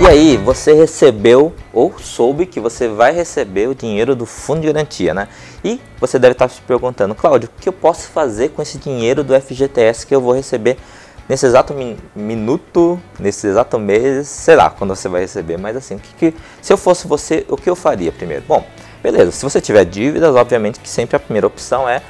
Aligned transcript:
E 0.00 0.06
aí, 0.06 0.36
você 0.36 0.72
recebeu 0.72 1.52
ou 1.72 1.98
soube 1.98 2.46
que 2.46 2.60
você 2.60 2.86
vai 2.86 3.12
receber 3.12 3.68
o 3.68 3.74
dinheiro 3.74 4.14
do 4.14 4.24
fundo 4.24 4.60
de 4.60 4.68
garantia, 4.68 5.12
né? 5.12 5.26
E 5.64 5.80
você 5.98 6.20
deve 6.20 6.32
estar 6.32 6.48
se 6.48 6.60
perguntando, 6.60 7.16
Cláudio, 7.16 7.48
o 7.48 7.60
que 7.60 7.68
eu 7.68 7.72
posso 7.72 8.08
fazer 8.08 8.50
com 8.50 8.62
esse 8.62 8.78
dinheiro 8.78 9.24
do 9.24 9.34
FGTS 9.38 10.06
que 10.06 10.14
eu 10.14 10.20
vou 10.20 10.32
receber 10.32 10.78
nesse 11.28 11.46
exato 11.46 11.74
min 11.74 11.96
minuto, 12.14 12.98
nesse 13.18 13.48
exato 13.48 13.76
mês, 13.76 14.28
sei 14.28 14.54
lá 14.54 14.70
quando 14.70 14.94
você 14.94 15.08
vai 15.08 15.22
receber, 15.22 15.58
mas 15.58 15.76
assim, 15.76 15.98
que, 15.98 16.30
que, 16.30 16.38
se 16.62 16.72
eu 16.72 16.78
fosse 16.78 17.08
você, 17.08 17.44
o 17.48 17.56
que 17.56 17.68
eu 17.68 17.74
faria 17.74 18.12
primeiro? 18.12 18.44
Bom, 18.46 18.64
beleza, 19.02 19.32
se 19.32 19.42
você 19.42 19.60
tiver 19.60 19.84
dívidas, 19.84 20.36
obviamente 20.36 20.78
que 20.78 20.88
sempre 20.88 21.16
a 21.16 21.20
primeira 21.20 21.48
opção 21.48 21.88
é 21.88 22.00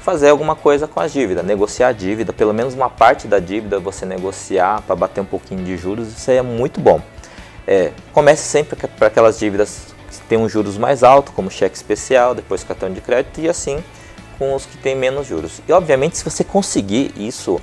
fazer 0.00 0.28
alguma 0.28 0.56
coisa 0.56 0.88
com 0.88 0.98
a 0.98 1.06
dívida, 1.06 1.42
negociar 1.44 1.88
a 1.88 1.92
dívida, 1.92 2.32
pelo 2.32 2.52
menos 2.52 2.74
uma 2.74 2.90
parte 2.90 3.28
da 3.28 3.38
dívida 3.38 3.78
você 3.78 4.04
negociar 4.04 4.82
para 4.82 4.96
bater 4.96 5.20
um 5.20 5.24
pouquinho 5.24 5.62
de 5.64 5.76
juros, 5.76 6.08
isso 6.08 6.30
aí 6.32 6.36
é 6.36 6.42
muito 6.42 6.80
bom. 6.80 7.00
É, 7.70 7.92
comece 8.14 8.44
sempre 8.44 8.88
para 8.88 9.08
aquelas 9.08 9.38
dívidas 9.38 9.94
que 10.10 10.20
têm 10.22 10.38
um 10.38 10.48
juros 10.48 10.78
mais 10.78 11.02
alto, 11.02 11.32
como 11.32 11.50
cheque 11.50 11.76
especial, 11.76 12.34
depois 12.34 12.64
cartão 12.64 12.90
de 12.90 13.02
crédito 13.02 13.42
e 13.42 13.48
assim 13.48 13.84
com 14.38 14.54
os 14.54 14.64
que 14.64 14.78
têm 14.78 14.96
menos 14.96 15.26
juros. 15.26 15.60
E 15.68 15.72
obviamente 15.72 16.16
se 16.16 16.24
você 16.24 16.42
conseguir 16.42 17.12
isso, 17.14 17.60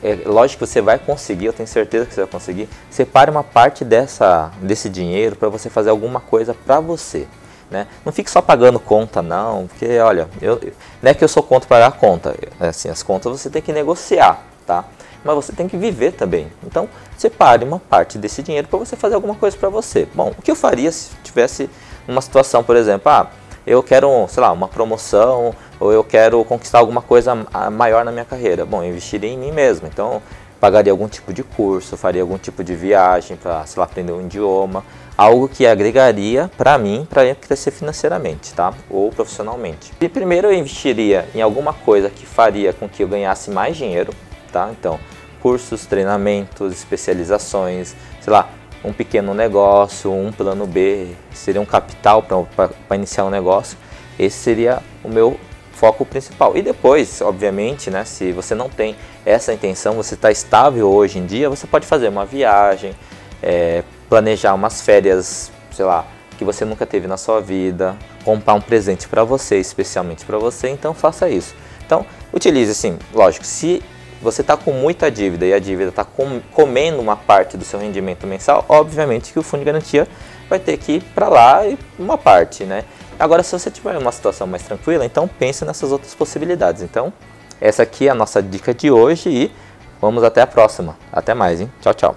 é 0.00 0.16
lógico 0.26 0.64
que 0.64 0.70
você 0.70 0.80
vai 0.80 0.96
conseguir, 0.96 1.46
eu 1.46 1.52
tenho 1.52 1.66
certeza 1.66 2.06
que 2.06 2.14
você 2.14 2.20
vai 2.20 2.30
conseguir, 2.30 2.68
separe 2.88 3.32
uma 3.32 3.42
parte 3.42 3.84
dessa, 3.84 4.52
desse 4.60 4.88
dinheiro 4.88 5.34
para 5.34 5.48
você 5.48 5.68
fazer 5.68 5.90
alguma 5.90 6.20
coisa 6.20 6.54
para 6.54 6.78
você. 6.78 7.26
Né? 7.68 7.88
Não 8.04 8.12
fique 8.12 8.30
só 8.30 8.40
pagando 8.40 8.78
conta 8.78 9.22
não, 9.22 9.66
porque 9.66 9.98
olha, 9.98 10.28
eu, 10.40 10.60
não 11.02 11.10
é 11.10 11.14
que 11.14 11.24
eu 11.24 11.28
sou 11.28 11.42
contra 11.42 11.68
pagar 11.68 11.92
conta, 11.92 12.36
é 12.60 12.68
assim, 12.68 12.90
as 12.90 13.02
contas 13.02 13.32
você 13.32 13.50
tem 13.50 13.62
que 13.62 13.72
negociar, 13.72 14.44
tá? 14.64 14.84
Mas 15.24 15.34
você 15.34 15.52
tem 15.52 15.68
que 15.68 15.76
viver 15.76 16.12
também. 16.12 16.48
Então, 16.64 16.88
separe 17.16 17.64
uma 17.64 17.78
parte 17.78 18.18
desse 18.18 18.42
dinheiro 18.42 18.68
para 18.68 18.78
você 18.78 18.96
fazer 18.96 19.14
alguma 19.14 19.34
coisa 19.34 19.56
para 19.56 19.68
você. 19.68 20.06
Bom, 20.14 20.32
o 20.36 20.42
que 20.42 20.50
eu 20.50 20.56
faria 20.56 20.90
se 20.90 21.10
tivesse 21.22 21.68
uma 22.06 22.20
situação, 22.20 22.62
por 22.64 22.76
exemplo, 22.76 23.10
ah, 23.10 23.30
eu 23.66 23.82
quero, 23.82 24.26
sei 24.28 24.42
lá, 24.42 24.50
uma 24.52 24.68
promoção 24.68 25.54
ou 25.78 25.92
eu 25.92 26.02
quero 26.02 26.44
conquistar 26.44 26.78
alguma 26.78 27.00
coisa 27.00 27.34
maior 27.70 28.04
na 28.04 28.10
minha 28.10 28.24
carreira. 28.24 28.66
Bom, 28.66 28.82
eu 28.82 28.90
investiria 28.90 29.30
em 29.30 29.38
mim 29.38 29.52
mesmo. 29.52 29.86
Então, 29.86 30.20
pagaria 30.60 30.92
algum 30.92 31.08
tipo 31.08 31.32
de 31.32 31.42
curso, 31.42 31.96
faria 31.96 32.22
algum 32.22 32.38
tipo 32.38 32.62
de 32.62 32.74
viagem 32.74 33.36
para, 33.36 33.64
sei 33.66 33.80
lá, 33.80 33.84
aprender 33.84 34.12
um 34.12 34.20
idioma, 34.20 34.84
algo 35.16 35.48
que 35.48 35.66
agregaria 35.66 36.50
para 36.56 36.78
mim 36.78 37.06
para 37.08 37.24
eu 37.24 37.34
crescer 37.36 37.70
financeiramente, 37.70 38.52
tá? 38.52 38.72
Ou 38.90 39.10
profissionalmente. 39.10 39.92
E 40.00 40.08
primeiro 40.08 40.48
eu 40.48 40.54
investiria 40.54 41.28
em 41.34 41.42
alguma 41.42 41.72
coisa 41.72 42.08
que 42.10 42.24
faria 42.24 42.72
com 42.72 42.88
que 42.88 43.02
eu 43.02 43.08
ganhasse 43.08 43.50
mais 43.50 43.76
dinheiro, 43.76 44.12
tá? 44.52 44.70
Então, 44.70 45.00
cursos, 45.40 45.86
treinamentos, 45.86 46.72
especializações, 46.72 47.94
sei 48.20 48.32
lá, 48.32 48.48
um 48.84 48.92
pequeno 48.92 49.34
negócio, 49.34 50.12
um 50.12 50.32
plano 50.32 50.66
B, 50.66 51.08
seria 51.32 51.60
um 51.60 51.66
capital 51.66 52.22
para 52.22 52.96
iniciar 52.96 53.24
um 53.24 53.30
negócio. 53.30 53.76
Esse 54.18 54.36
seria 54.38 54.80
o 55.02 55.08
meu 55.08 55.38
foco 55.72 56.04
principal. 56.04 56.56
E 56.56 56.62
depois, 56.62 57.20
obviamente, 57.20 57.90
né, 57.90 58.04
se 58.04 58.32
você 58.32 58.54
não 58.54 58.68
tem 58.68 58.96
essa 59.26 59.52
intenção, 59.52 59.94
você 59.94 60.14
está 60.14 60.30
estável 60.30 60.88
hoje 60.88 61.18
em 61.18 61.26
dia, 61.26 61.48
você 61.48 61.66
pode 61.66 61.86
fazer 61.86 62.08
uma 62.08 62.24
viagem, 62.24 62.94
é, 63.42 63.82
planejar 64.08 64.54
umas 64.54 64.82
férias, 64.82 65.50
sei 65.72 65.84
lá, 65.84 66.06
que 66.38 66.44
você 66.44 66.64
nunca 66.64 66.86
teve 66.86 67.06
na 67.06 67.16
sua 67.16 67.40
vida, 67.40 67.96
comprar 68.24 68.54
um 68.54 68.60
presente 68.60 69.08
para 69.08 69.24
você, 69.24 69.58
especialmente 69.58 70.24
para 70.24 70.38
você, 70.38 70.68
então 70.68 70.94
faça 70.94 71.28
isso. 71.28 71.54
Então, 71.84 72.06
utilize 72.32 72.70
assim, 72.70 72.98
lógico, 73.12 73.44
se 73.44 73.82
você 74.22 74.40
está 74.40 74.56
com 74.56 74.72
muita 74.72 75.10
dívida 75.10 75.44
e 75.44 75.52
a 75.52 75.58
dívida 75.58 75.90
está 75.90 76.04
com, 76.04 76.40
comendo 76.52 77.00
uma 77.00 77.16
parte 77.16 77.56
do 77.56 77.64
seu 77.64 77.80
rendimento 77.80 78.26
mensal, 78.26 78.64
obviamente 78.68 79.32
que 79.32 79.38
o 79.38 79.42
fundo 79.42 79.60
de 79.60 79.66
garantia 79.66 80.06
vai 80.48 80.58
ter 80.58 80.76
que 80.76 80.92
ir 80.92 81.02
para 81.14 81.28
lá 81.28 81.66
e 81.66 81.76
uma 81.98 82.16
parte, 82.16 82.64
né? 82.64 82.84
Agora, 83.18 83.42
se 83.42 83.52
você 83.52 83.70
tiver 83.70 83.96
uma 83.98 84.12
situação 84.12 84.46
mais 84.46 84.62
tranquila, 84.62 85.04
então 85.04 85.28
pense 85.28 85.64
nessas 85.64 85.92
outras 85.92 86.14
possibilidades. 86.14 86.82
Então, 86.82 87.12
essa 87.60 87.82
aqui 87.82 88.08
é 88.08 88.10
a 88.10 88.14
nossa 88.14 88.42
dica 88.42 88.72
de 88.72 88.90
hoje 88.90 89.28
e 89.28 89.52
vamos 90.00 90.24
até 90.24 90.40
a 90.40 90.46
próxima. 90.46 90.96
Até 91.12 91.34
mais, 91.34 91.60
hein? 91.60 91.70
Tchau, 91.80 91.94
tchau. 91.94 92.16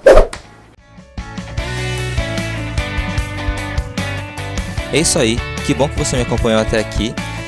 É 4.92 4.98
isso 4.98 5.20
aí. 5.20 5.38
Que 5.66 5.74
bom 5.74 5.90
que 5.90 5.98
você 5.98 6.16
me 6.16 6.24
acompanhou 6.24 6.62
até 6.62 6.80
aqui. 6.80 7.14